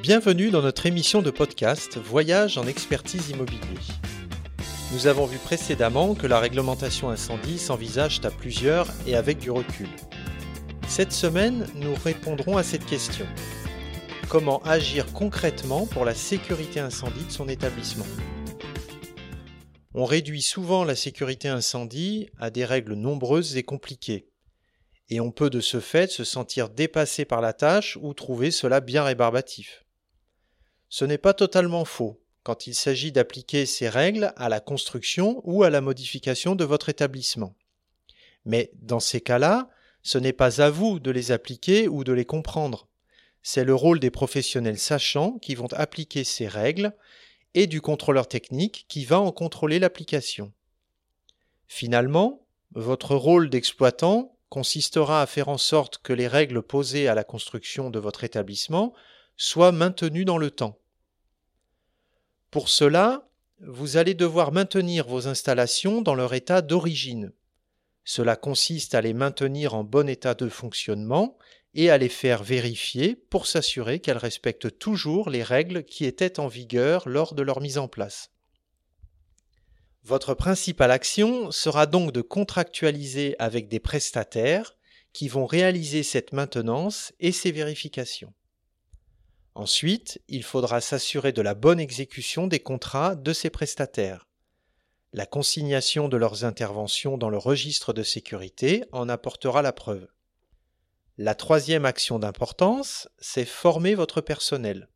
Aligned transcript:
Bienvenue 0.00 0.50
dans 0.50 0.62
notre 0.62 0.86
émission 0.86 1.22
de 1.22 1.30
podcast 1.32 1.98
Voyage 1.98 2.56
en 2.56 2.68
expertise 2.68 3.30
immobilier. 3.30 3.58
Nous 4.92 5.08
avons 5.08 5.26
vu 5.26 5.38
précédemment 5.38 6.14
que 6.14 6.28
la 6.28 6.38
réglementation 6.38 7.10
incendie 7.10 7.58
s'envisage 7.58 8.20
à 8.22 8.30
plusieurs 8.30 8.86
et 9.08 9.16
avec 9.16 9.38
du 9.38 9.50
recul. 9.50 9.88
Cette 10.86 11.12
semaine, 11.12 11.66
nous 11.74 11.94
répondrons 11.96 12.56
à 12.56 12.62
cette 12.62 12.86
question. 12.86 13.26
Comment 14.28 14.62
agir 14.62 15.12
concrètement 15.12 15.84
pour 15.86 16.04
la 16.04 16.14
sécurité 16.14 16.78
incendie 16.78 17.24
de 17.24 17.32
son 17.32 17.48
établissement? 17.48 18.06
On 19.94 20.04
réduit 20.04 20.42
souvent 20.42 20.84
la 20.84 20.94
sécurité 20.94 21.48
incendie 21.48 22.28
à 22.38 22.50
des 22.50 22.64
règles 22.64 22.94
nombreuses 22.94 23.56
et 23.56 23.64
compliquées. 23.64 24.28
Et 25.10 25.18
on 25.18 25.32
peut 25.32 25.50
de 25.50 25.60
ce 25.60 25.80
fait 25.80 26.08
se 26.08 26.22
sentir 26.22 26.68
dépassé 26.68 27.24
par 27.24 27.40
la 27.40 27.52
tâche 27.52 27.98
ou 28.00 28.14
trouver 28.14 28.52
cela 28.52 28.80
bien 28.80 29.02
rébarbatif. 29.02 29.84
Ce 30.88 31.04
n'est 31.04 31.18
pas 31.18 31.34
totalement 31.34 31.84
faux 31.84 32.20
quand 32.42 32.66
il 32.66 32.74
s'agit 32.74 33.12
d'appliquer 33.12 33.66
ces 33.66 33.88
règles 33.88 34.32
à 34.36 34.48
la 34.48 34.60
construction 34.60 35.42
ou 35.44 35.62
à 35.62 35.70
la 35.70 35.80
modification 35.80 36.54
de 36.54 36.64
votre 36.64 36.88
établissement. 36.88 37.54
Mais 38.44 38.70
dans 38.74 39.00
ces 39.00 39.20
cas-là, 39.20 39.68
ce 40.02 40.16
n'est 40.16 40.32
pas 40.32 40.62
à 40.62 40.70
vous 40.70 41.00
de 41.00 41.10
les 41.10 41.32
appliquer 41.32 41.88
ou 41.88 42.04
de 42.04 42.12
les 42.12 42.24
comprendre. 42.24 42.88
C'est 43.42 43.64
le 43.64 43.74
rôle 43.74 44.00
des 44.00 44.10
professionnels 44.10 44.78
sachants 44.78 45.38
qui 45.38 45.54
vont 45.54 45.72
appliquer 45.74 46.24
ces 46.24 46.48
règles 46.48 46.94
et 47.54 47.66
du 47.66 47.80
contrôleur 47.80 48.26
technique 48.26 48.86
qui 48.88 49.04
va 49.04 49.20
en 49.20 49.32
contrôler 49.32 49.78
l'application. 49.78 50.52
Finalement, 51.66 52.46
votre 52.72 53.14
rôle 53.14 53.50
d'exploitant 53.50 54.34
consistera 54.48 55.20
à 55.20 55.26
faire 55.26 55.48
en 55.48 55.58
sorte 55.58 55.98
que 55.98 56.12
les 56.12 56.28
règles 56.28 56.62
posées 56.62 57.08
à 57.08 57.14
la 57.14 57.24
construction 57.24 57.90
de 57.90 57.98
votre 57.98 58.24
établissement 58.24 58.94
soit 59.38 59.72
maintenu 59.72 60.26
dans 60.26 60.36
le 60.36 60.50
temps. 60.50 60.78
Pour 62.50 62.68
cela, 62.68 63.30
vous 63.60 63.96
allez 63.96 64.14
devoir 64.14 64.52
maintenir 64.52 65.06
vos 65.06 65.28
installations 65.28 66.02
dans 66.02 66.14
leur 66.14 66.34
état 66.34 66.60
d'origine. 66.60 67.32
Cela 68.04 68.36
consiste 68.36 68.94
à 68.94 69.00
les 69.00 69.14
maintenir 69.14 69.74
en 69.74 69.84
bon 69.84 70.08
état 70.08 70.34
de 70.34 70.48
fonctionnement 70.48 71.38
et 71.74 71.90
à 71.90 71.98
les 71.98 72.08
faire 72.08 72.42
vérifier 72.42 73.14
pour 73.14 73.46
s'assurer 73.46 74.00
qu'elles 74.00 74.16
respectent 74.16 74.78
toujours 74.78 75.30
les 75.30 75.42
règles 75.42 75.84
qui 75.84 76.04
étaient 76.04 76.40
en 76.40 76.48
vigueur 76.48 77.08
lors 77.08 77.34
de 77.34 77.42
leur 77.42 77.60
mise 77.60 77.78
en 77.78 77.86
place. 77.86 78.30
Votre 80.02 80.34
principale 80.34 80.90
action 80.90 81.52
sera 81.52 81.86
donc 81.86 82.12
de 82.12 82.22
contractualiser 82.22 83.36
avec 83.38 83.68
des 83.68 83.80
prestataires 83.80 84.76
qui 85.12 85.28
vont 85.28 85.46
réaliser 85.46 86.02
cette 86.02 86.32
maintenance 86.32 87.12
et 87.20 87.30
ces 87.30 87.52
vérifications. 87.52 88.32
Ensuite, 89.58 90.22
il 90.28 90.44
faudra 90.44 90.80
s'assurer 90.80 91.32
de 91.32 91.42
la 91.42 91.54
bonne 91.54 91.80
exécution 91.80 92.46
des 92.46 92.60
contrats 92.60 93.16
de 93.16 93.32
ces 93.32 93.50
prestataires. 93.50 94.28
La 95.12 95.26
consignation 95.26 96.08
de 96.08 96.16
leurs 96.16 96.44
interventions 96.44 97.18
dans 97.18 97.28
le 97.28 97.38
registre 97.38 97.92
de 97.92 98.04
sécurité 98.04 98.84
en 98.92 99.08
apportera 99.08 99.60
la 99.60 99.72
preuve. 99.72 100.06
La 101.16 101.34
troisième 101.34 101.86
action 101.86 102.20
d'importance, 102.20 103.08
c'est 103.18 103.44
former 103.44 103.96
votre 103.96 104.20
personnel. 104.20 104.88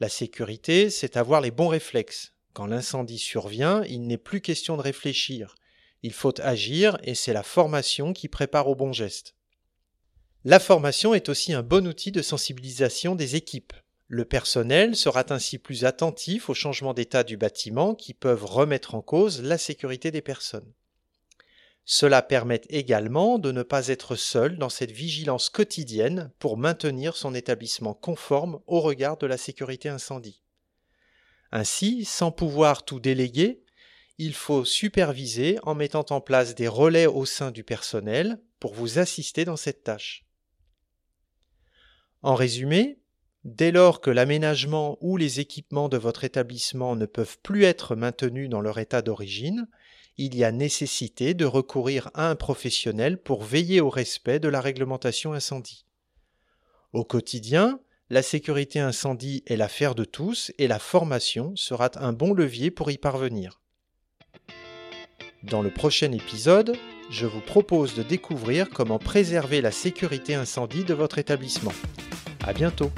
La 0.00 0.08
sécurité, 0.08 0.88
c'est 0.88 1.18
avoir 1.18 1.42
les 1.42 1.50
bons 1.50 1.68
réflexes. 1.68 2.32
Quand 2.54 2.64
l'incendie 2.64 3.18
survient, 3.18 3.84
il 3.84 4.06
n'est 4.06 4.16
plus 4.16 4.40
question 4.40 4.78
de 4.78 4.82
réfléchir. 4.82 5.54
Il 6.02 6.14
faut 6.14 6.40
agir 6.40 6.96
et 7.02 7.14
c'est 7.14 7.34
la 7.34 7.42
formation 7.42 8.14
qui 8.14 8.28
prépare 8.28 8.68
au 8.68 8.74
bon 8.74 8.94
geste. 8.94 9.34
La 10.44 10.58
formation 10.58 11.12
est 11.12 11.28
aussi 11.28 11.52
un 11.52 11.62
bon 11.62 11.86
outil 11.86 12.10
de 12.10 12.22
sensibilisation 12.22 13.14
des 13.14 13.36
équipes. 13.36 13.74
Le 14.14 14.26
personnel 14.26 14.94
sera 14.94 15.24
ainsi 15.32 15.56
plus 15.56 15.86
attentif 15.86 16.50
aux 16.50 16.54
changements 16.54 16.92
d'état 16.92 17.24
du 17.24 17.38
bâtiment 17.38 17.94
qui 17.94 18.12
peuvent 18.12 18.44
remettre 18.44 18.94
en 18.94 19.00
cause 19.00 19.40
la 19.40 19.56
sécurité 19.56 20.10
des 20.10 20.20
personnes. 20.20 20.70
Cela 21.86 22.20
permet 22.20 22.60
également 22.68 23.38
de 23.38 23.50
ne 23.52 23.62
pas 23.62 23.88
être 23.88 24.14
seul 24.14 24.58
dans 24.58 24.68
cette 24.68 24.90
vigilance 24.90 25.48
quotidienne 25.48 26.30
pour 26.40 26.58
maintenir 26.58 27.16
son 27.16 27.34
établissement 27.34 27.94
conforme 27.94 28.60
au 28.66 28.82
regard 28.82 29.16
de 29.16 29.26
la 29.26 29.38
sécurité 29.38 29.88
incendie. 29.88 30.42
Ainsi, 31.50 32.04
sans 32.04 32.32
pouvoir 32.32 32.84
tout 32.84 33.00
déléguer, 33.00 33.62
il 34.18 34.34
faut 34.34 34.66
superviser 34.66 35.58
en 35.62 35.74
mettant 35.74 36.04
en 36.10 36.20
place 36.20 36.54
des 36.54 36.68
relais 36.68 37.06
au 37.06 37.24
sein 37.24 37.50
du 37.50 37.64
personnel 37.64 38.42
pour 38.60 38.74
vous 38.74 38.98
assister 38.98 39.46
dans 39.46 39.56
cette 39.56 39.84
tâche. 39.84 40.26
En 42.20 42.34
résumé, 42.34 42.98
dès 43.44 43.72
lors 43.72 44.00
que 44.00 44.10
l'aménagement 44.10 44.98
ou 45.00 45.16
les 45.16 45.40
équipements 45.40 45.88
de 45.88 45.96
votre 45.96 46.24
établissement 46.24 46.96
ne 46.96 47.06
peuvent 47.06 47.38
plus 47.42 47.64
être 47.64 47.96
maintenus 47.96 48.48
dans 48.48 48.60
leur 48.60 48.78
état 48.78 49.02
d'origine, 49.02 49.68
il 50.18 50.36
y 50.36 50.44
a 50.44 50.52
nécessité 50.52 51.34
de 51.34 51.44
recourir 51.44 52.10
à 52.14 52.28
un 52.28 52.36
professionnel 52.36 53.18
pour 53.18 53.42
veiller 53.42 53.80
au 53.80 53.88
respect 53.88 54.38
de 54.38 54.48
la 54.48 54.60
réglementation 54.60 55.32
incendie. 55.32 55.86
Au 56.92 57.04
quotidien, 57.04 57.80
la 58.10 58.22
sécurité 58.22 58.78
incendie 58.78 59.42
est 59.46 59.56
l'affaire 59.56 59.94
de 59.94 60.04
tous 60.04 60.52
et 60.58 60.68
la 60.68 60.78
formation 60.78 61.56
sera 61.56 61.90
un 61.94 62.12
bon 62.12 62.34
levier 62.34 62.70
pour 62.70 62.90
y 62.90 62.98
parvenir. 62.98 63.60
Dans 65.42 65.62
le 65.62 65.70
prochain 65.70 66.12
épisode, 66.12 66.76
je 67.10 67.26
vous 67.26 67.40
propose 67.40 67.94
de 67.94 68.02
découvrir 68.02 68.68
comment 68.68 68.98
préserver 68.98 69.60
la 69.60 69.72
sécurité 69.72 70.34
incendie 70.34 70.84
de 70.84 70.94
votre 70.94 71.18
établissement. 71.18 71.72
À 72.44 72.52
bientôt! 72.52 72.92